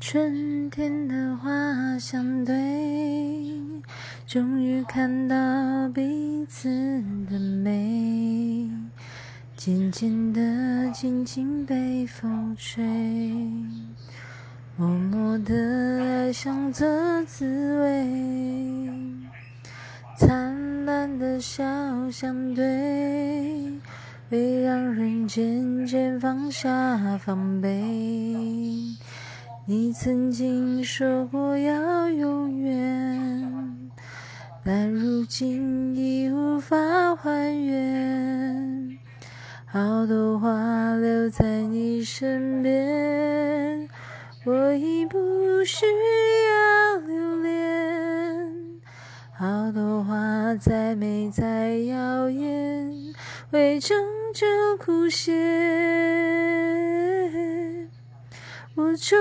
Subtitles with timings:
[0.00, 2.54] 春天的花相对，
[4.26, 5.36] 终于看到
[5.90, 6.70] 彼此
[7.28, 8.66] 的美。
[9.54, 12.82] 渐渐的，轻轻被风吹，
[14.74, 15.54] 默默的
[16.02, 17.44] 爱上这滋
[17.80, 18.90] 味。
[20.16, 21.62] 灿烂的笑
[22.10, 22.64] 相对，
[24.30, 27.84] 会让人渐渐放下防备。
[29.70, 33.88] 你曾经说过要永远
[34.64, 38.98] 但如今已无法还原
[39.66, 43.88] 好多话留在你身边
[44.44, 48.80] 我已不需要留恋
[49.32, 53.14] 好多话再美再耀眼
[53.52, 53.96] 会终
[54.34, 54.44] 究
[54.76, 55.30] 枯谢
[58.80, 59.18] 我终